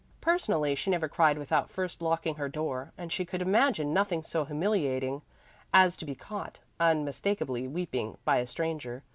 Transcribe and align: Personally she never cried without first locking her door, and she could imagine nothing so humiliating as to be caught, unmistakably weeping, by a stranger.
Personally 0.19 0.73
she 0.73 0.89
never 0.89 1.07
cried 1.07 1.37
without 1.37 1.69
first 1.69 2.01
locking 2.01 2.33
her 2.33 2.49
door, 2.49 2.91
and 2.97 3.11
she 3.11 3.23
could 3.23 3.39
imagine 3.39 3.93
nothing 3.93 4.23
so 4.23 4.43
humiliating 4.45 5.21
as 5.75 5.95
to 5.95 6.05
be 6.05 6.15
caught, 6.15 6.59
unmistakably 6.79 7.67
weeping, 7.67 8.17
by 8.25 8.37
a 8.37 8.47
stranger. 8.47 9.03